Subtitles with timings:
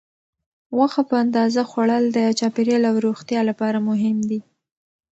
[0.77, 4.39] غوښه په اندازه خوړل د چاپیریال او روغتیا لپاره مهم دي.